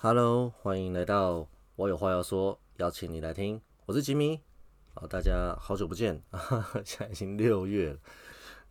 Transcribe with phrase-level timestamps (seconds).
[0.00, 4.40] Hello，欢迎来到我有话要说，邀请你来听，我是吉米。
[4.94, 6.22] 好，大家好久不见，
[6.86, 7.98] 现在已经六月了，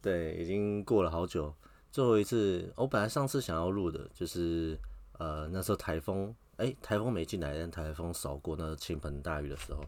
[0.02, 1.54] 对，已经过了好久。
[1.92, 4.80] 最后一次，我本来上次想要录的，就是
[5.18, 9.84] 呃那时候台风，哎，台风没进来，但台风扫过那倾盆大雨的时候，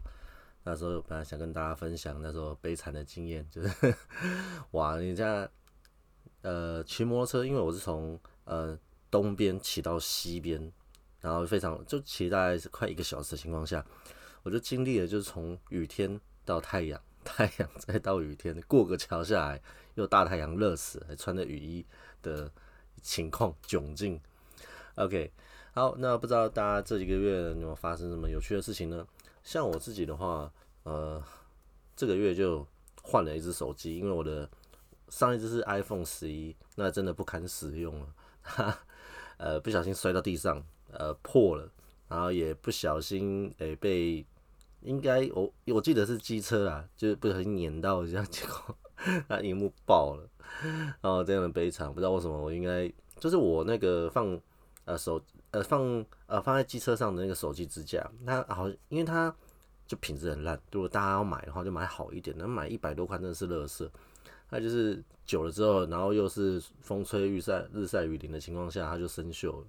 [0.64, 3.94] 那时候本来想跟大家分享那时候悲惨的经验，就是
[4.72, 5.48] 哇，人家
[6.42, 8.78] 呃骑摩托车，因为我是从呃
[9.10, 10.70] 东边骑到西边，
[11.20, 13.84] 然后非常就骑大概是快一个小时的情况下，
[14.42, 19.60] 我就经历了就是从雨天到太阳， 太阳再到雨天，过个桥下来
[19.94, 21.84] 又大太阳热死，还穿着雨衣
[22.22, 22.50] 的
[23.02, 24.20] 情况窘境。
[24.96, 25.30] OK，
[25.72, 29.06] 好，那不知道大家这几个月有没有发生什么有趣的事情呢？
[29.42, 30.52] 像我自己的话，
[30.82, 31.22] 呃，
[31.96, 32.66] 这个月就
[33.02, 34.48] 换了一只手机，因为我的
[35.08, 38.06] 上一只是 iPhone 十一，那真的不堪使用了，
[38.42, 38.78] 哈，
[39.38, 40.62] 呃，不小心摔到地上，
[40.92, 41.70] 呃，破了，
[42.08, 44.24] 然后也不小心诶被。
[44.82, 48.74] 应该我我记得是机车啦，就是不小心碾到这样， 结果
[49.28, 50.26] 那荧幕爆了，
[51.02, 54.40] 然后这样的悲惨，不知道为什么我应该就是我那个放
[54.86, 55.20] 呃手
[55.50, 59.30] 呃放呃放在机车上的那个手机支架，它好因为它
[59.86, 63.90] 就品质很烂，如果大家要买的话就买好一点，能买一百多块真的是乐色，
[64.48, 69.66] 它就是久了之后，然后又是风吹日晒日晒雨淋的情况下，它就生锈了，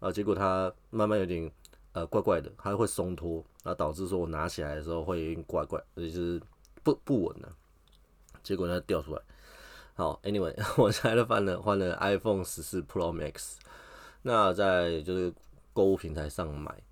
[0.00, 1.50] 啊结果它慢慢有点。
[1.92, 6.38] 呃，怪怪的，它会松脱，然后导致说我拿起来的时候会有点怪怪，就是
[6.82, 7.50] 不不稳的，
[8.42, 9.22] 结果它掉出来。
[9.94, 13.54] 好，Anyway， 我现在换了换了 iPhone 十四 Pro Max，
[14.20, 15.32] 那在就是
[15.72, 16.82] 购物平台上买，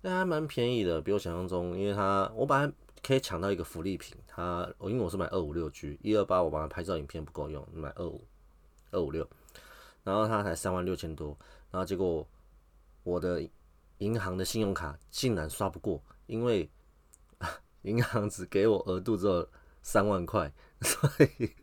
[0.00, 2.72] 那还蛮便宜的，比我想象中，因为它我本来
[3.02, 8.24] 可以抢到一个福利品，它我因为我是买二五六 G，一二八我把它拍照影片不够用，买二五
[8.92, 9.28] 二五六，
[10.04, 11.36] 然后它才三万六千多，
[11.72, 12.24] 然后结果
[13.02, 13.48] 我的。
[13.98, 16.68] 银行的信用卡竟然刷不过，因为
[17.82, 19.48] 银行只给我额度只有
[19.80, 20.52] 三万块，
[20.82, 21.54] 所以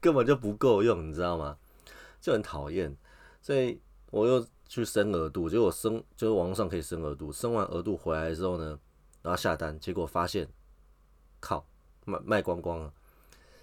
[0.00, 1.56] 根本就不够用，你知道吗？
[2.20, 2.96] 就很讨厌，
[3.40, 3.80] 所以
[4.10, 8.76] 我又去升额度，结果升就是网上可以升额度，升完额度回来之后呢，
[9.22, 10.48] 然后下单，结果发现
[11.38, 11.64] 靠
[12.04, 12.92] 卖卖光光了，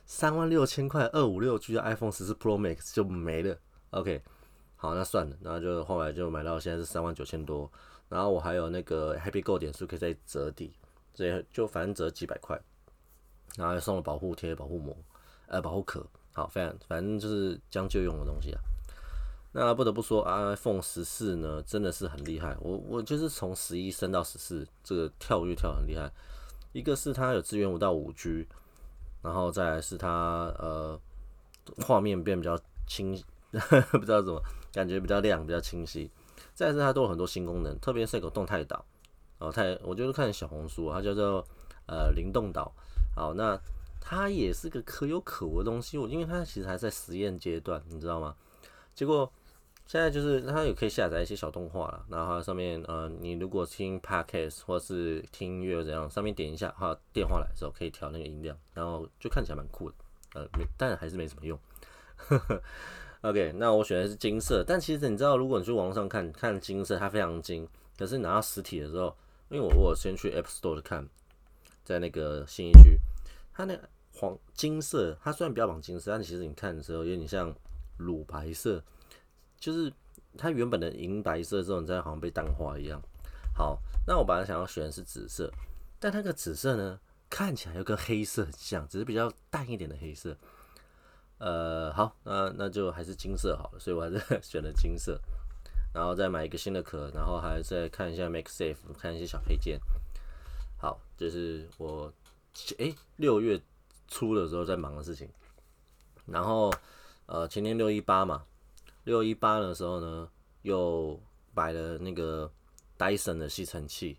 [0.06, 3.60] 三万六千块二五六 G 的 iPhone 十四 Pro Max 就没了。
[3.90, 4.24] OK，
[4.84, 7.72] 好，那算了，然后就后来就买到现在是三万九千多。
[8.10, 10.74] 然后我还有那个 Happy Go 点数可以再折抵，
[11.14, 12.60] 所以就反正折几百块，
[13.56, 14.94] 然后还送了保护贴、保护膜、
[15.48, 18.60] 呃保护壳，好，非常反正就是将就用的东西啊。
[19.54, 26.12] 那不得不说，iPhone 十四呢真的是很厉害，我我就是从十一升到十四，这个跳跃跳很厉害。
[26.74, 28.46] 一个是它有支援五到五 G，
[29.22, 31.00] 然后再来是它呃
[31.86, 33.24] 画面变比较清，
[33.94, 34.44] 不知道怎么
[34.74, 36.12] 感觉比较亮、比较清晰。
[36.54, 38.86] 再是它都有很多新功能，特别是一个动态岛，
[39.40, 41.44] 哦，太我就是看小红书，它叫做
[41.88, 42.72] 呃灵动岛，
[43.16, 43.60] 好，那
[44.00, 48.36] 它也是个可有可无的东西，我因为它其实还在实验阶段，你知道吗？
[48.94, 49.32] 结果
[49.88, 59.96] 现在就是它有可以下载一些小动画了，然后上面呃你如果听 podcast 或是听音乐怎样，上面点一下，哈，电话来的时候可以调那个音量，然后就看起来蛮酷的，
[60.36, 61.58] 呃，没，但还是没什么用。
[63.24, 67.66] OK，那我选的是金色，但其实你知道，如果你去网上看看金色，它非常金，
[67.98, 69.16] 可是拿到实体的时候，
[69.48, 71.08] 因为我我先去 App Store 看，
[71.86, 73.00] 在那个信义区，
[73.54, 73.80] 它那
[74.14, 77.56] 黄金色，它虽然标榜金色，但其实你看的时候有点像
[77.96, 78.84] 乳白色，
[79.58, 79.90] 就是
[80.38, 83.02] 它原本的银白色之后，你知道好像被淡化一样。
[83.56, 85.50] 好，那我本来想要选的是紫色，
[85.98, 90.36] 但那个紫色呢，看起来又跟黑色很像，只是比较淡一点的黑色。
[91.44, 95.20] 呃，好，那那就还是金色好了，所以我还是选了金色，
[95.94, 99.78] 然后再买一个新的壳，然后还再看一下 Make Safe，看一些小配件。
[100.78, 102.14] 好，这是我
[102.78, 103.62] 诶六月
[104.08, 105.28] 初的时候在忙的事情。
[106.26, 106.74] 然后
[107.26, 108.46] 呃前天六一八嘛，
[109.04, 110.30] 六一八的时候呢，
[110.62, 111.22] 又
[111.54, 112.50] 买了那个
[112.98, 114.18] Dyson 的吸尘器，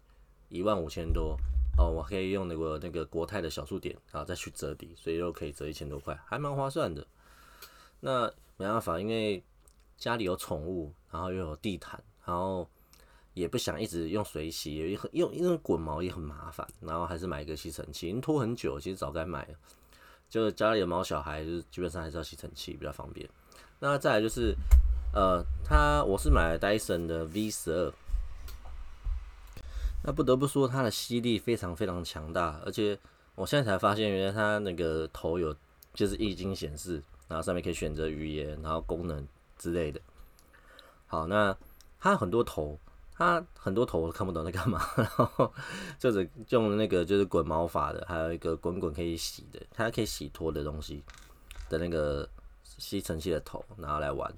[0.50, 1.38] 一万五千多
[1.78, 7.06] 哦，我可以用那个那个国泰的小数点，然后再去折抵，所以又可以折一千多块，还蛮划算的。
[8.06, 9.42] 那没办法，因为
[9.96, 12.68] 家里有宠物，然后又有地毯，然后
[13.32, 19.54] 也不想一直用水洗，也很用因为滚毛也很麻烦，然后还是买一个吸尘器，拖很久，其实早该买了。
[20.28, 23.26] 就是家里有毛小孩，就是基本上还是要吸尘器比较方便。
[23.78, 24.54] 那再来就是，
[25.14, 27.92] 呃，它我是买了戴森的 V 十二，
[30.02, 32.98] 那不得不说它的吸力非常非常强大，而且
[33.34, 35.56] 我现在才发现，原来它那个头有
[35.94, 37.02] 就是液晶显示。
[37.28, 39.26] 然后上面可以选择语言，然后功能
[39.56, 40.00] 之类的。
[41.06, 41.56] 好，那
[41.98, 42.78] 它很多头，
[43.12, 45.52] 它很多头我看不懂在干嘛， 然后
[45.98, 51.02] 就是用那个就是滚毛法的，还有一个滚滚可以洗的，它可以洗脱的东西
[51.68, 52.28] 的那个
[52.64, 54.32] 吸尘器的头拿来玩。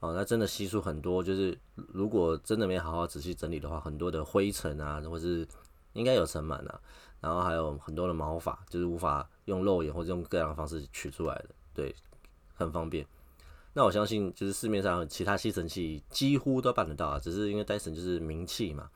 [0.00, 5.48] 哦，那真的吸出很多，就是如果真的没好好仔细整理的话，很多的灰尘啊，或是
[5.94, 6.80] 应该有尘螨啊，
[7.18, 11.96] 然后还有很多的毛发，就是无法用肉眼或者用各样的方式取出来的，对，
[12.56, 13.06] 很方便。
[13.74, 18.90] 那我相信，就是市面上其他吸尘器几乎都办得到啊，只是因为戴森就是名气嘛，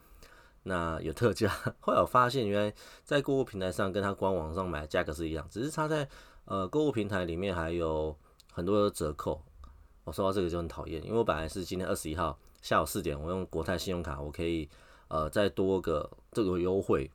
[0.62, 1.48] 那有特价。
[1.80, 2.74] 后来我发现，原来
[3.04, 6.08] 在购物平台上跟它官网上买价格是一样，只是差在
[6.46, 8.16] 呃购物平台里面还有
[8.52, 9.42] 很多的折扣。
[10.04, 14.66] 我说到这个就很讨厌，因为我本来是今天二十一号下午四点，我用国泰信用卡，我可以
[15.08, 17.10] 呃再多个这个优惠，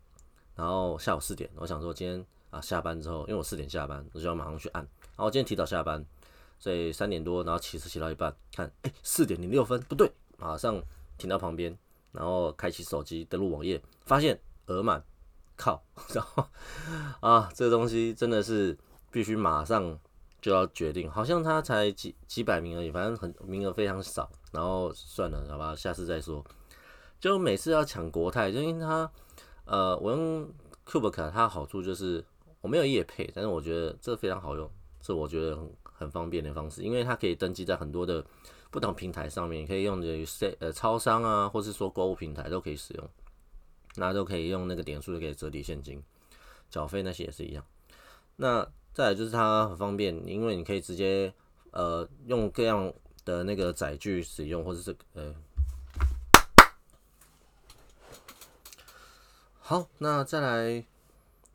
[0.56, 4.83] 然后下午四点，我想说今天啊下班之后，因为我四点下班，我就要马上去按，
[5.18, 6.06] 然后今天提早下班，
[6.60, 10.81] 所以三点多，然后骑车骑到一半，看哎四点零六分不对，马上
[11.18, 11.78] 停到旁边，
[12.12, 15.04] 然后开启手机登录网页，发现额满，
[15.56, 16.46] 靠，然后
[17.19, 18.78] 啊这个东西真的是
[19.12, 20.00] 必须马上。
[20.42, 26.46] 就要决定，好像他才几几百名而已，反正很名额非常少，然后算了，好吧，下次再说。
[27.19, 29.12] 就每次要抢国泰，就因为他，
[29.66, 30.48] 呃，我用
[30.86, 32.24] Cube 卡，它好处就是
[32.62, 34.69] 我没有夜配，但是我觉得这非常好用，
[35.01, 35.58] 这我觉得
[35.97, 38.24] 很方便的方式，因为它可以登记在很多的
[38.69, 40.25] 不同平台上面，可以用的
[40.59, 43.09] 呃超商啊，或是说购物平台都可以使用，
[43.95, 46.03] 那都可以用那个点数就可以折抵现金，
[46.69, 47.65] 缴费那些也是一样，
[48.36, 48.68] 那。
[48.95, 51.33] 再来就是它很方便，因为你可以直接
[51.71, 52.94] 呃用各样
[53.25, 55.36] 的那个载具使用，或者是呃
[59.59, 60.86] 好，那再来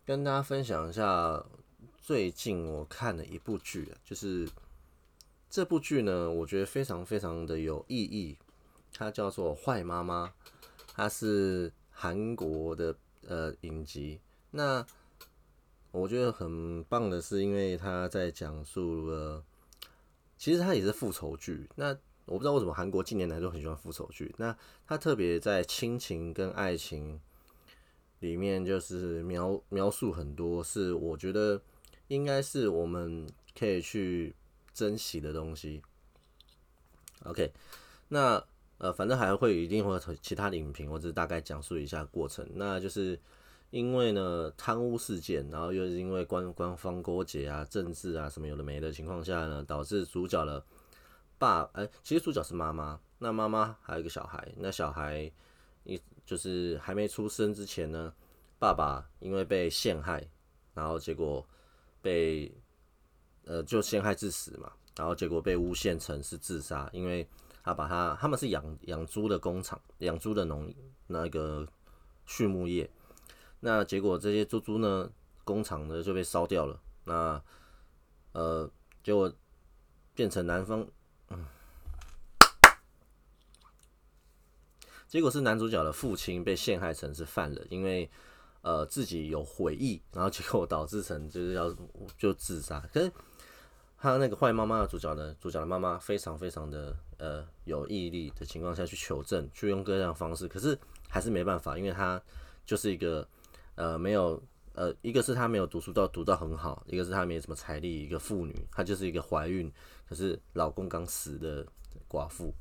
[0.04, 1.43] 跟大家分享一下
[2.10, 4.44] 最近我看了一部剧，就是
[5.48, 8.36] 这部剧呢，我觉得非常非常的有意义，
[8.92, 10.26] 它叫做《坏妈妈》，
[10.92, 12.96] 它是韩国的
[13.28, 14.20] 呃影集，
[14.50, 14.84] 那。
[15.92, 19.44] 我觉得很棒的是，因为他在讲述了，
[20.36, 21.68] 其实他也是复仇剧。
[21.76, 24.34] 那我不知道为什么韩国近年来都很喜欢复仇剧。
[24.36, 27.20] 那他特别在亲情跟爱情
[28.18, 31.60] 里面，就是描描述很多，是我觉得
[32.10, 33.26] 应该是我们
[33.58, 34.34] 可以去
[34.74, 35.80] 珍惜的东西。
[37.24, 37.50] OK，
[38.08, 38.44] 那
[38.78, 42.46] 呃，反正还会一定会有其他的影评，或者大概讲述一下过程。
[42.54, 43.18] 那就是。
[43.70, 50.60] 因为呢，贪污事件，然后又是因为官官方勾结啊、政治啊什么有的没的情况下呢，导致主角的
[51.38, 55.30] 爸，哎，其实主角是妈妈，那妈妈还有一个小孩，那小孩
[55.84, 58.12] 一就是还没出生之前呢，
[58.58, 60.28] 爸爸因为被陷害，
[60.74, 61.46] 然后结果
[62.02, 62.52] 被
[63.44, 67.29] 呃就陷害致死嘛，然后结果被诬陷成是自杀，因为
[67.62, 70.73] 他把他他们是养养猪的工厂，养猪的农
[71.06, 71.67] 那个
[72.26, 72.91] 畜牧业。
[73.61, 75.11] 那结果这些猪猪呢，
[75.44, 76.81] 工厂呢就被烧掉了。
[77.05, 77.43] 那
[78.32, 78.70] 呃，
[79.03, 79.32] 结果
[80.14, 80.87] 变成男方，
[85.08, 88.08] 结果是男主角的父亲被陷害成是犯人，因为
[88.62, 91.74] 呃自己有悔意，然后结果导致成就是要
[92.18, 92.80] 就自杀。
[92.92, 93.12] 可是
[93.98, 102.20] 他那个坏妈妈的主角呢，主角的妈妈非常非常的呃有毅力的情况下去求证，去用各样方式，可是还是没办法，因为他
[102.64, 103.26] 就是一个。
[103.76, 104.43] 呃，没有，
[104.74, 109.72] 呃，一个是她没有读书到读到很好，一个是她没什么财力，一个妇女，她就是一个怀孕，
[110.06, 111.67] 可是老公刚死的
[112.06, 112.52] 寡妇。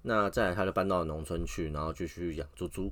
[0.00, 2.90] 那再来，她就搬到农村去，然后继续养猪猪。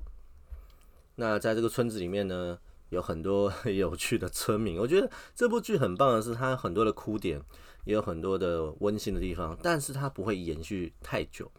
[1.21, 2.57] 那在这个村子里面呢，
[2.89, 4.79] 有很多 有趣的村民。
[4.79, 7.39] 我觉得这部剧很棒的是，它很多的哭点，
[7.85, 11.51] 也有很多的温馨的地方，但是它不会延续太久。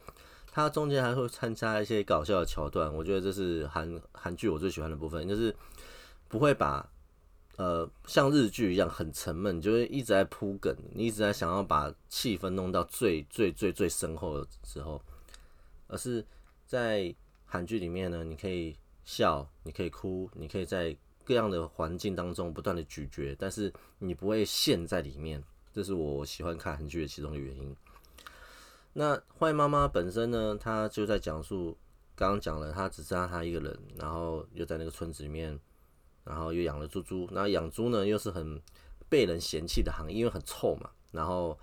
[0.51, 5.55] 它中间还会参加一些搞笑的桥段，我觉得这是韩韩剧我最喜欢的部分，就是。
[6.29, 6.91] 不会把
[7.59, 14.99] 呃像日剧一样很沉闷，就会一直在铺梗，你一直在想要把气氛弄到最最最最深厚的时候，
[15.89, 16.25] 而是
[16.67, 17.15] 在
[17.45, 18.75] 韩剧里面呢，你可以
[19.05, 25.43] 笑，你可以哭，你可以在各样的环境当中不断的咀嚼，但是你不会陷在里面，
[25.73, 27.77] 这是我喜欢看韩剧的其中的原因。
[28.93, 31.77] 那坏妈妈本身呢，她就在讲述
[32.15, 35.59] 刚刚讲了，她只剩下她一个人，然后又在那个村子里面。
[36.25, 38.63] 然后又养了猪猪，那养猪呢又是很
[39.09, 40.89] 被人嫌弃的行业，因为很臭嘛。
[41.11, 41.59] 然后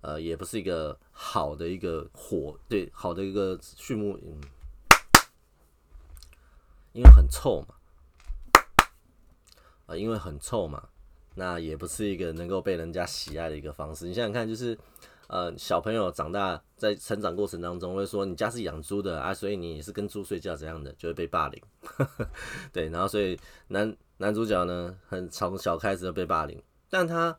[0.00, 4.40] 呃也不是一个好的一个火，对，好的一个畜牧，嗯，
[6.92, 7.74] 因为很臭嘛，
[9.86, 10.88] 啊，因为很臭嘛，
[11.36, 14.06] 那也不是一个能够被人家喜爱的一个方式。
[14.06, 14.76] 你想想看，就是
[15.28, 21.62] 呃小朋友长大在成长过程当中会说你家是养猪的啊，所以你是跟猪睡觉这样的，就会被霸凌。
[22.72, 27.38] 对，然后所以男男主角呢，很从小开始就被霸凌，但他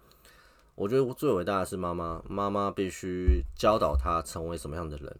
[0.76, 5.20] 我觉得最伟大的是妈妈，妈妈必须教导他成为什么样的人，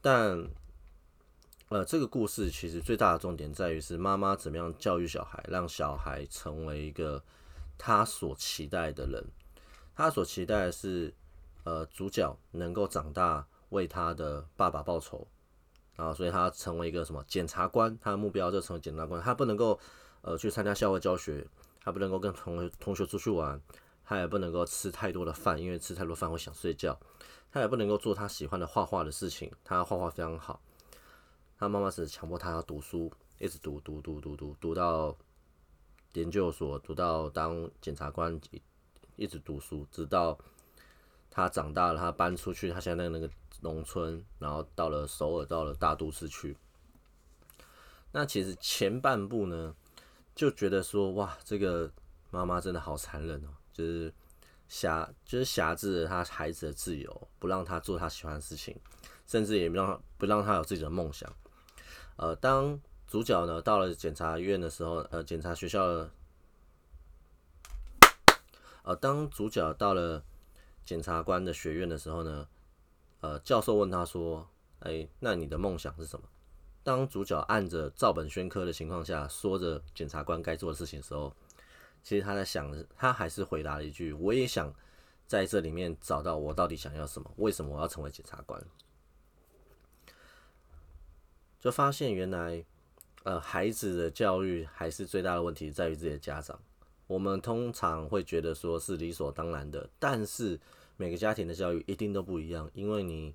[0.00, 0.48] 但。
[1.70, 7.22] 呃，这个故事其实最大的重点在于是妈妈怎么样教育小孩，让小孩成为一个
[7.78, 9.24] 他所期待的人。
[9.94, 11.14] 他所期待的是，
[11.62, 15.24] 呃，主角能够长大为他的爸爸报仇，
[15.94, 19.22] 然后所以他成为一个什么检察官，他的目标就成为检察官。
[19.22, 19.78] 他不能够
[20.22, 21.46] 呃去参加校外教学，
[21.84, 23.60] 他不能够跟同同学出去玩，
[24.04, 26.98] 他也不能够吃太多的饭，因为吃太多饭会想睡觉。
[27.52, 30.60] 他也不能够做他喜欢的画画的事情，他画画非常好。
[31.60, 35.14] 他妈妈是强迫他要读书，一直读读读读读读到
[36.14, 38.40] 研究所，读到当检察官，
[39.16, 40.38] 一直读书，直到
[41.30, 43.28] 他长大了，他搬出去，他现在那个
[43.60, 46.56] 农村，然后到了首尔，到了大都市去。
[48.10, 49.76] 那其实前半部呢，
[50.34, 51.92] 就觉得说，哇，这个
[52.30, 54.10] 妈妈真的好残忍哦，就是
[54.66, 58.74] 辖，就是辖制了他孩子的自由，不让他做他喜欢的事情，
[59.26, 61.30] 甚至也不让不让他有自己的梦想。
[62.20, 66.06] 呃，当主角呢到了检察院的时候，呃，检察学校，
[68.82, 70.22] 呃，当主角到了
[70.84, 72.46] 检察官的学院的时候呢，
[73.22, 74.46] 呃，教授问他说
[74.80, 76.28] ：“哎，那你的梦想是什么？”
[76.84, 81.34] 当主角按着照本宣科的情况下说着检察官该做的事情的时候，
[82.02, 84.70] 其实他在想，他还是回答了一句：“我也想
[85.26, 88.62] 在这里面找到我到底想要什么，为什么我要成为检察官？”
[91.60, 92.64] 就发现原来，
[93.22, 96.58] 呃，孩子的教育还是最大的问题在于自己的家长。
[97.06, 100.58] 我们通常会觉得说是理所当然的，但是
[100.96, 103.34] 每个家庭的教育一定都不一样，因为你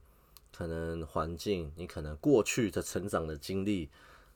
[0.51, 3.89] 可能环境，你可能过去的成长的经历，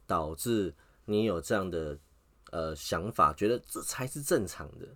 [0.06, 0.74] 导致
[1.06, 1.98] 你有这样的
[2.52, 4.88] 呃想法，觉得这才是正常的，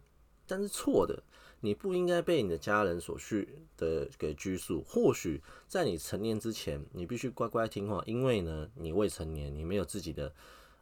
[0.45, 1.23] 但是错的。
[1.65, 4.83] 你不应该被你的家人所需的给拘束。
[4.83, 10.33] 或许在你成年之前，你必须乖乖听话，因为呢，你未成年，你没有自己的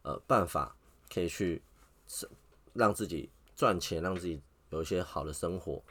[0.01, 0.75] 呃办法
[1.07, 1.61] 可以去
[2.73, 5.83] 让自己赚钱，让自己有一些好的生活，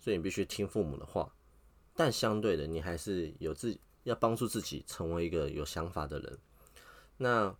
[0.00, 1.32] 所以你必须听父母的话。
[1.94, 6.38] 但相对的，你还是有自己要帮助自己成为一个有想法的人。
[7.16, 7.54] 那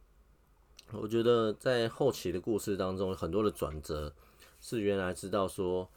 [0.91, 4.13] 我觉得在后期的故事当中，很多的转折
[4.61, 5.89] 是原来知道说。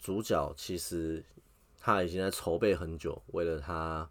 [0.00, 1.24] 主角其实
[1.78, 4.08] 他已经在筹备很久，为了他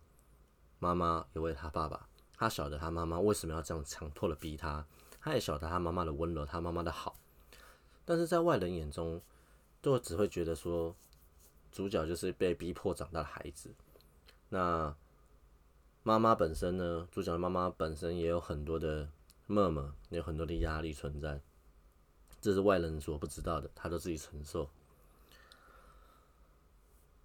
[0.77, 2.07] 妈妈，也为了他爸爸。
[2.37, 4.85] 他晓得他妈妈为什么要这样强迫的逼他，
[5.19, 7.17] 他也晓得他妈妈的温柔，他妈妈的好。
[8.05, 9.21] 但是在外人眼中，
[9.81, 10.95] 都只会觉得说，
[11.71, 13.73] 主角就是被逼迫长大的孩子。
[14.49, 14.95] 那
[16.03, 17.07] 妈妈本身呢？
[17.11, 19.09] 主角的妈妈本身也有很多的
[19.47, 21.41] 默默，有很多的压力存在，
[22.39, 24.69] 这是外人所不知道的，他都自己承受。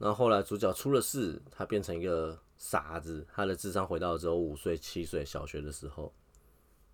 [0.05, 6.13] 然后后来主角出了事，他变成一个傻子，他的智商回到只有五岁、七岁小学的时候，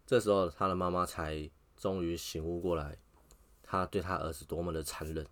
[0.07, 2.97] 这时候他的妈妈才终于醒悟过来，
[3.65, 5.27] 他对他儿子多么的残忍。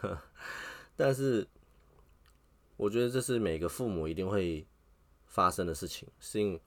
[0.96, 1.46] 但是
[2.78, 4.66] 我觉得这是每个父母一定会
[5.26, 6.58] 发生的事情，是因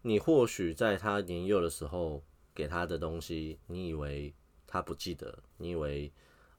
[0.00, 2.22] 你或许在他年幼的时候
[2.54, 4.34] 给他的东西，你以为
[4.66, 6.10] 他不记得，你以为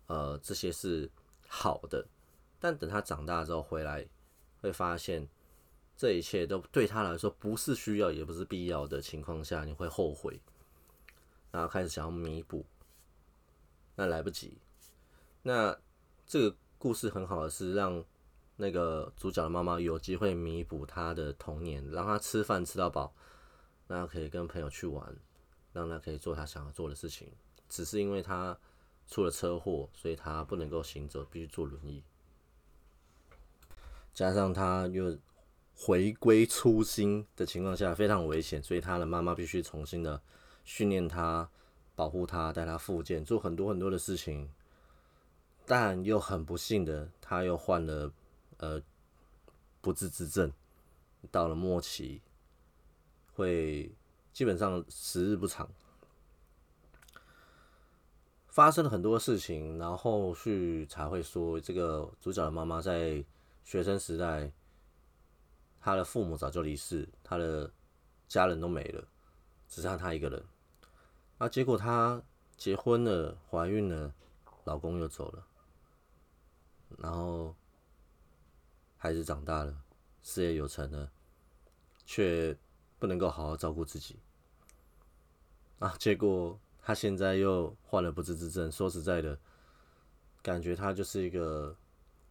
[0.06, 1.10] 呃这些是
[1.48, 2.08] 好的。
[2.60, 4.08] 但等他长大之后回来，
[4.62, 5.28] 会发现
[5.96, 10.40] 这一切都对他来说不是需要，也不是必要的情况下，你会后悔，
[11.52, 12.66] 然后开始想要弥补，
[13.96, 14.58] 那来不及。
[15.44, 15.78] 那
[16.26, 18.04] 这个故事很好的是让
[18.56, 23.14] 那个主角的妈妈有机会弥补他的童年，让他吃饭吃到饱，
[23.88, 25.16] 让他可以跟朋友去玩，
[25.74, 27.32] 让他可以做他想要做的事情。
[27.70, 28.58] 只是因为他
[29.08, 32.04] 出了车祸，所以他不能够行走，必须坐轮椅。
[34.18, 35.16] 加上他又
[35.76, 40.20] 回归初心的情况下非常危险，所以他的妈妈必须重新的
[40.64, 41.48] 训练他、
[41.94, 44.50] 保护他、带他复健，做很多很多的事情。
[45.68, 48.12] 但又很不幸的，他又患了
[48.58, 48.82] 呃
[49.82, 50.52] 不治之症，
[51.30, 52.20] 到了末期
[53.36, 53.92] 会
[54.34, 55.70] 基本上时日不长。
[58.48, 63.24] 发生了很多事情，然后后续才会说这个主角的妈妈在。
[63.68, 64.50] 学生时代，
[65.82, 67.70] 他的父母早就离世，他的
[68.26, 69.06] 家人都没了，
[69.68, 70.42] 只剩他一个人。
[71.38, 72.24] 那结果他
[72.56, 74.16] 结婚了，怀孕了，
[74.64, 75.46] 老公又走了，
[76.98, 77.54] 然后
[78.96, 79.84] 孩子长大了，
[80.24, 81.12] 事业有成了，
[82.06, 82.58] 却
[82.98, 84.18] 不能够好好照顾自己
[85.80, 85.94] 啊！
[86.00, 88.72] 结果他现在又患了不治之症。
[88.72, 89.38] 说实在的，
[90.42, 91.76] 感觉他就是一个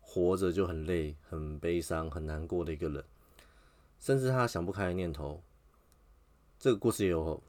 [0.06, 3.04] 活着就很累、很悲伤、很难过的一个人，
[3.98, 5.42] 甚至他想不开的念头。
[6.58, 7.42] 这个故事也有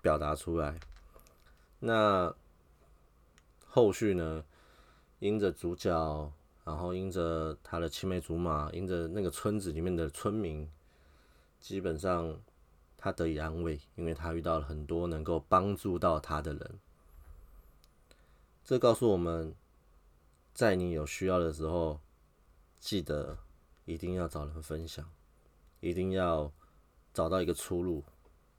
[0.00, 0.78] 表达出来。
[1.80, 2.32] 那
[3.66, 4.44] 后续呢？
[5.18, 6.32] 因着主角。
[6.64, 10.70] 然后因着他的青梅竹马，因着那个村子里面的村民，
[11.58, 12.38] 基本上
[12.96, 16.78] 他得以安慰，因为他遇到了很多能够帮助到他的人。
[18.62, 19.52] 这告诉我们，
[20.54, 22.00] 在你有需要的时候，
[22.78, 23.38] 记得
[23.84, 25.08] 一定要找人分享，
[25.80, 26.52] 一定要
[27.12, 28.04] 找到一个出路，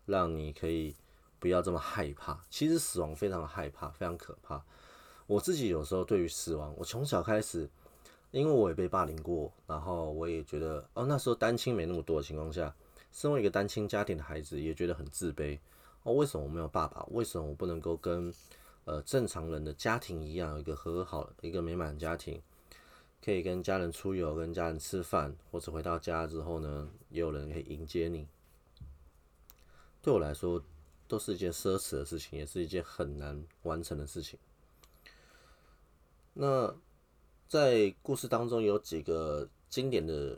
[0.05, 0.95] 让你可以
[1.39, 2.41] 不要这么害怕。
[2.49, 4.63] 其实死亡非常害怕，非常可怕。
[5.27, 7.69] 我自己有时候对于死亡，我从小开始。
[8.31, 12.73] 因为我也被霸凌过，然后我也觉得，哦，那时候单亲没那么多的情况下，
[13.11, 15.59] 身为一个单亲家庭的孩子，也觉得很自卑。
[16.01, 17.05] 哦，为什么我没有爸爸？
[17.11, 18.33] 为什么我不能够跟
[18.85, 22.41] 呃正常人的家庭一样有，一个和好、一个美满的家庭，
[23.23, 28.27] 可以跟家人出游、跟家人吃饭，或者回到家之后呢，也有人可以迎接你？
[30.01, 30.63] 对我来说，
[31.07, 34.39] 都是一件奢侈的事情，也是一件很难完成的事情。
[36.33, 36.75] 那。
[37.49, 40.35] 在故事当中有几个经典的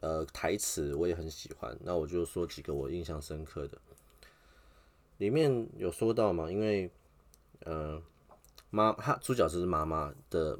[0.00, 1.74] 呃台词，我也很喜欢。
[1.82, 3.78] 那我就说几个我印象深刻的。
[5.16, 6.90] 里面有说到嘛，因为
[7.64, 8.02] 呃
[8.70, 10.58] 妈，他主角就是妈妈的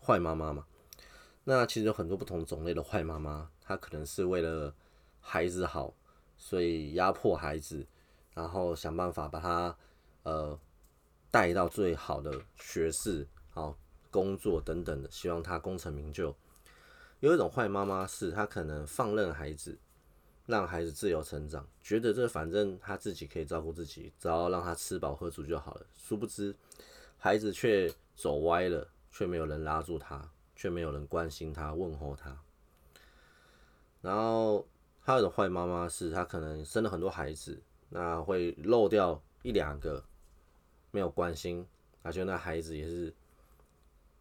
[0.00, 0.66] 坏妈妈嘛。
[1.44, 4.74] 那其实有很多不同种类的坏妈妈，她可能是为了
[5.20, 5.94] 孩子好，
[6.36, 7.86] 所以压迫孩子，
[8.34, 9.76] 然后想办法把他
[10.22, 10.58] 呃
[11.30, 13.76] 带到最好的学士，好。
[14.08, 16.34] 工作等等的，希望他功成名就。
[17.20, 19.78] 有一种坏妈妈是，她可能放任孩子，
[20.46, 25.86] 让孩子自由成长，觉得这反正他自己可以照顾自己，只要让他吃饱喝足就好了。
[25.96, 26.54] 殊不知，
[27.18, 32.36] 孩子却走歪了，却没有人拉住他，却没有人关心他、问候他。
[34.00, 34.66] 然后
[35.00, 40.02] 还有一种坏妈妈是，她可能生了很多孩子，那会漏掉一两个，
[40.90, 41.66] 没有关心，
[42.02, 43.12] 而且那孩子也是。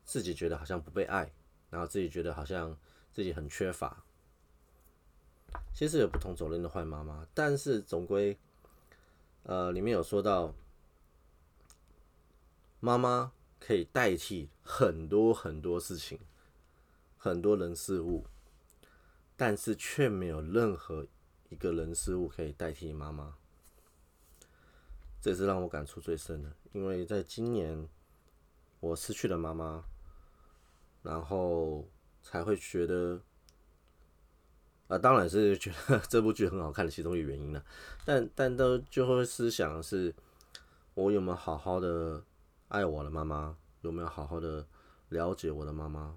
[0.08, 1.34] 自己觉得好像不被爱，
[1.72, 2.78] 然后自己觉得好像
[3.12, 4.05] 自己很缺乏。
[5.74, 8.38] 其实有不同种类的坏妈妈，但是总归，
[9.44, 10.54] 呃，里面有说到，
[12.80, 16.20] 妈妈可以代替很多很多事情，
[17.18, 18.26] 很多人事物，
[19.36, 21.06] 但是却没有任何
[21.50, 23.36] 一个人事物可以代替妈妈。
[25.22, 27.88] 这是让我感触最深的，因为在今年，
[28.80, 29.84] 我失去了妈妈。
[31.04, 31.88] 然后
[32.24, 33.22] 才会觉得，
[34.88, 37.64] 啊，当然是觉得 这部剧很好看的其中一个原因了。
[38.06, 40.14] 但但都就会思想是，
[40.94, 42.24] 我有没有好好的
[42.68, 43.56] 爱我的妈妈？
[43.82, 44.66] 有没有好好的
[45.10, 46.16] 了解我的妈妈？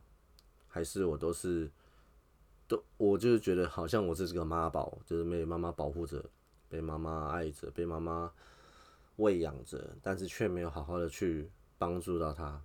[0.68, 1.70] 还是我都是
[2.66, 6.22] 都，我就是觉得好像我这是个妈宝，就是被妈妈保护着，
[6.68, 8.30] 被妈妈爱着，被妈妈
[9.16, 12.60] 喂养着，但是却没有好好的去帮助到她。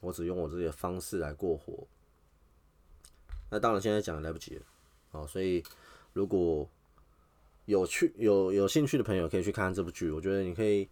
[0.00, 1.86] 我只用我自己的方式来过活，
[3.50, 4.62] 那当然现在讲来不及了，
[5.18, 5.62] 哦，所以
[6.12, 6.68] 如果
[7.66, 10.88] 有趣有有兴趣的朋友可以去看这部剧，我觉得你可以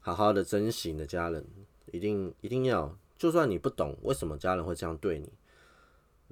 [0.00, 1.44] 好好的珍惜你的家人，
[1.92, 5.28] 一定一定要，就算你不懂为什么家人会这样对你，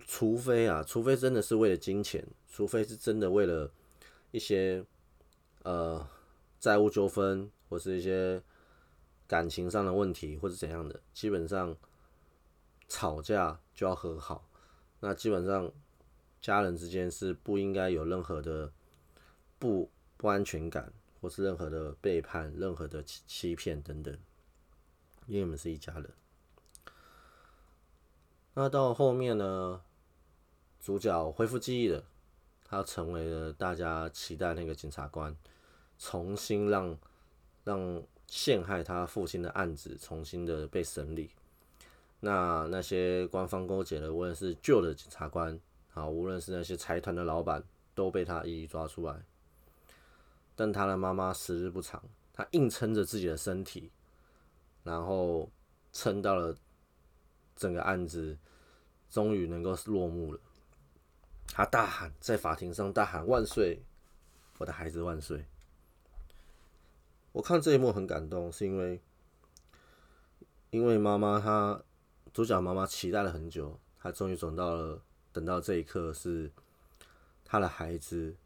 [0.07, 3.71] 除非啊，除非真的是为了金钱，除非是真的为了
[4.31, 4.85] 一些
[5.63, 6.07] 呃
[6.59, 8.43] 债务纠纷或是一些。
[9.29, 11.75] 感情上的问题或者怎样的，基本上
[12.87, 14.47] 吵架就要和好。
[15.01, 15.73] 那基本上
[16.43, 18.71] 家人之间是不应该有任何的
[19.59, 24.15] 不不安全感，或是任何的背叛、任何的欺欺骗等等，
[25.27, 26.11] 因为我们是一家人。
[28.53, 29.81] 那到后面呢，
[30.79, 32.05] 主角恢复记忆了，
[32.63, 35.35] 他成为了大家期待那个检察官，
[35.99, 36.99] 重新让
[37.65, 38.03] 让。
[38.29, 41.29] 陷害他父亲的案子重新的被审理，
[42.21, 45.61] 那那些官方勾结的，无论是旧的检察官，
[45.95, 47.63] 啊，无论是那些财团的老板，
[47.95, 49.23] 都被他一一抓出来。
[50.55, 52.03] 但他的妈妈时日不长，
[52.33, 53.91] 他硬撑着自己的身体，
[54.85, 55.51] 然后
[55.93, 56.57] 撑到了
[57.57, 58.39] 整个案子
[59.11, 60.41] 终于能够落幕了。
[61.49, 63.83] 他大喊，在法庭上大喊：“万岁！
[64.59, 65.45] 我的孩子万岁！”
[67.33, 69.01] 我看这一幕很感动，是因为，
[70.71, 71.83] 因为妈妈她
[72.33, 76.51] 主角妈妈期待了很久，她终于等到了等到这一刻是
[77.45, 78.37] 他的孩子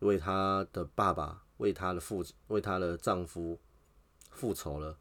[0.00, 3.60] 为他的爸爸、为他的父亲、为他的丈夫
[4.30, 4.98] 复仇了，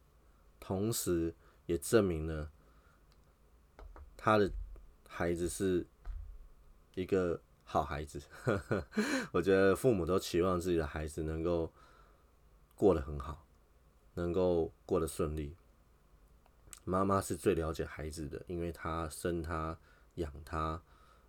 [0.59, 1.33] 同时
[1.65, 2.51] 也证明了
[4.17, 4.51] 他的
[5.07, 5.87] 孩子是
[6.95, 8.21] 一个好孩子。
[9.31, 11.71] 我觉得父母都期望自己的孩子能够
[12.75, 13.47] 过得很好，
[14.15, 15.55] 能够过得顺利。
[16.83, 19.77] 妈妈是最了解孩子的，因为她生他、
[20.15, 20.81] 养他、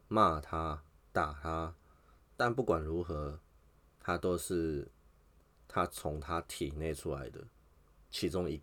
[0.09, 1.75] 骂他、打他，
[2.37, 3.38] 但不管如何，
[4.01, 4.88] 他都是
[5.66, 7.45] 他从他体内出来的
[8.11, 8.61] 其中一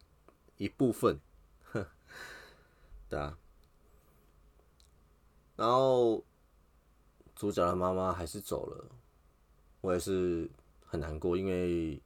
[0.58, 1.20] 一部分，
[3.10, 3.38] 对啊。
[5.56, 6.24] 然后
[7.36, 8.86] 主角的妈妈还是走了，
[9.82, 10.50] 我也是
[10.86, 12.02] 很难过，因为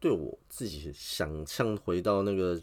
[0.00, 2.60] 对我自己想象回到那个。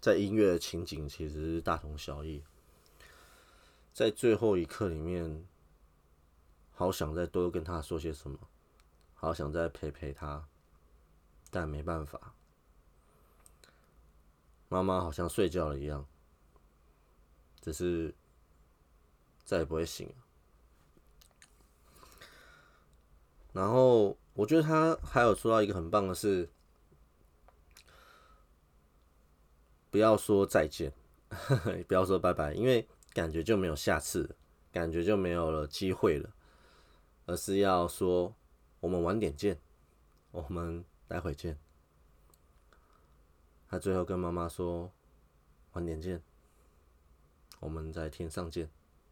[0.00, 2.42] 在音乐的情景其实是大同小异，
[3.98, 5.44] 在最后一刻里面，
[6.70, 8.38] 好想再多跟他说些什么，
[9.12, 10.46] 好想再陪陪他，
[11.50, 12.32] 但没办法，
[14.68, 16.06] 妈妈好像睡觉了一样，
[17.60, 18.14] 只是
[19.44, 20.14] 再也不会醒了。
[23.52, 26.48] 然后我觉得他还有说到一个很棒的是。
[29.90, 30.92] 不要说再见，
[31.88, 32.86] 不要说拜拜，因为
[33.18, 34.36] 感觉就没有下次，
[34.70, 36.32] 感觉就没有了机会了，
[37.26, 38.32] 而是要说
[38.78, 39.60] 我们晚点见，
[40.30, 41.58] 我们待会见。
[43.66, 44.92] 他最后跟妈妈说
[45.72, 46.22] 晚点见，
[47.58, 48.70] 我们在天上见，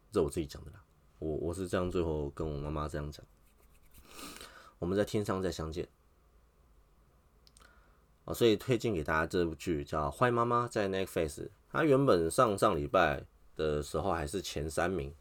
[0.09, 0.81] 这我自己讲的啦，
[1.19, 3.25] 我我是这样最后跟我妈妈这样讲，
[4.79, 5.85] 我们在天上再相见。
[8.33, 11.49] 所以推荐给大家这部剧叫《坏妈妈》在 Netflix。
[11.69, 13.25] 它原本上上礼拜
[13.57, 15.13] 的时候还是前三名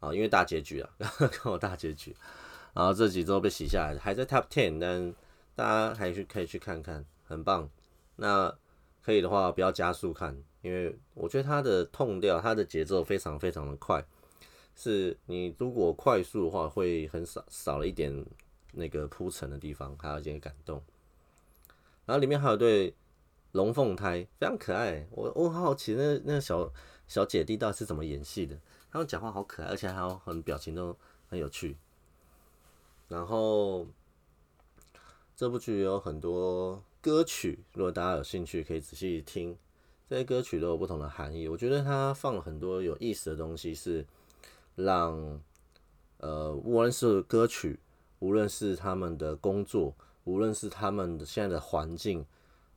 [0.00, 0.90] 啊，因为大结局啊，
[1.30, 2.16] 看我大结局，
[2.72, 5.14] 然后这几周被洗下来，还在 Top Ten，但
[5.54, 7.68] 大家还是可以去看看，很棒。
[8.16, 8.56] 那
[9.02, 14.04] 可以的话，不要加速看，因为我觉得它的痛调、它的节奏非常非常的快，
[14.76, 18.24] 是你如果快速的话，会很少少了一点
[18.72, 20.82] 那个铺陈的地方，还有一些感动。
[22.06, 22.94] 然后里面还有对
[23.52, 25.06] 龙凤胎，非常可爱。
[25.10, 26.70] 我我好奇那那小
[27.08, 28.56] 小姐弟到底是怎么演戏的？
[28.92, 30.96] 他们讲话好可爱，而且还有很表情都
[31.28, 31.76] 很有趣。
[33.08, 33.86] 然后
[35.34, 39.56] 这部剧有很多歌曲，如果大家有兴趣，可以仔细听。
[40.08, 41.48] 这些歌曲都有不同的含义。
[41.48, 44.06] 我觉得他放了很多有意思的东西，是
[44.76, 45.40] 让
[46.18, 47.80] 呃，无论是歌曲，
[48.20, 49.94] 无论是他们的工作。
[50.24, 52.22] 无论是他们的现在的环境，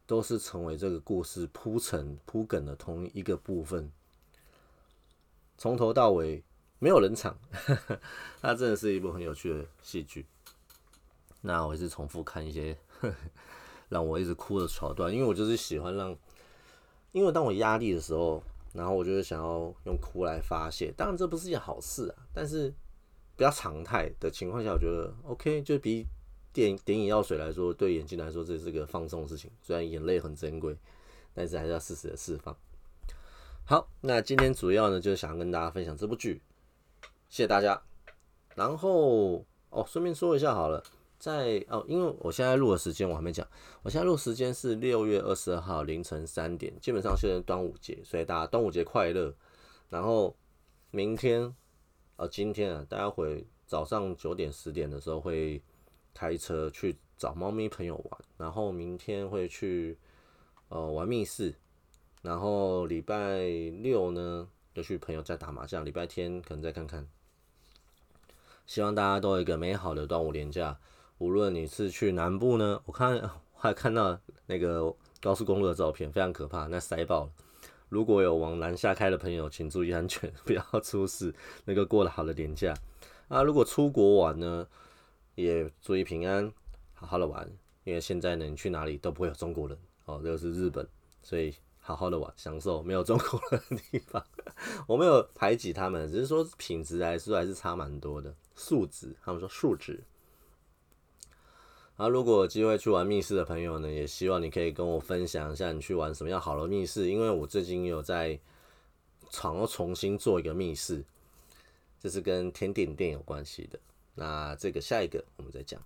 [0.07, 3.91] 都是成为这个故事铺陈铺梗的同一个部分，
[5.61, 6.43] 从头到尾
[6.79, 7.37] 没有人场，
[8.41, 10.25] 它真的是一部很有趣的戏剧。
[11.41, 12.75] 那我也是重复看一些
[13.87, 16.17] 让我一直哭的桥段，因为我就是喜欢让，
[17.11, 18.41] 因为当我压力的时候，
[18.73, 20.91] 然后我就是想要用哭来发泄。
[20.97, 22.73] 当然这不是件好事啊，但是
[23.35, 26.07] 比较常态的情况下，我觉得 OK 就比。
[26.51, 29.51] 点点眼药水来说，对眼睛来说这是个放松的事情。
[29.61, 30.75] 虽然眼泪很珍贵，
[31.35, 32.57] 但是还是要适时的释放。
[33.71, 36.41] 好，那今天主要呢就是想跟大家分享这部剧，
[37.29, 37.81] 谢谢大家。
[38.53, 40.83] 然后哦，顺便说一下好了，
[41.17, 43.47] 在哦，因为我现在录的时间我还没讲，
[43.81, 49.33] 我现在录时间是六月二十二号凌晨三点，基本上现在端午节，所以大家端午节快乐。
[49.87, 50.35] 然后
[50.89, 51.55] 明天
[52.17, 55.63] 呃，今天啊，大家会早上九点十点的时候会。
[56.13, 59.97] 开车去找猫咪朋友玩，然后明天会去
[60.67, 61.55] 呃玩密室，
[62.21, 63.39] 然后礼拜
[63.81, 67.07] 六呢就去朋友家打麻将，礼拜天可能再看看。
[68.65, 70.77] 希望大家都有一个美好的端午连假。
[71.17, 77.31] 无论你是去南部呢，我看还看到那个高速公路的照片，非常可怕，那塞爆了。
[77.89, 81.33] 如果有往南下开的朋友，请注意安全， 不要出事，
[81.65, 82.73] 那个过了好的连假。
[83.27, 84.67] 啊，如果出国玩呢？
[85.35, 86.51] 也注意平安，
[86.93, 87.49] 好好的玩，
[87.85, 90.85] 因为现在呢，你去哪里都不会有中国人哦，这个是日本，
[91.23, 93.57] 所以好好的玩，享受没有中国的
[93.91, 94.23] 地方。
[94.87, 100.03] 我没有排挤他们，只是说品质来说还是差蛮多的，素质，他们说素质。
[101.97, 108.39] 然后如果有机会去玩密室的朋友呢，也希望你可以跟我分享一下你去玩什么样好的密室，因为我最近有在
[109.29, 111.03] 想要重新做一个密室，
[111.99, 113.79] 这是跟甜点店有关系的。
[114.15, 115.81] 那这个下一个我们再讲。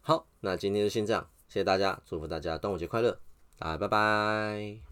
[0.00, 3.18] 好，那今天就先这样，谢谢大家，祝福大家端午节快乐，
[3.58, 4.91] 啊拜拜。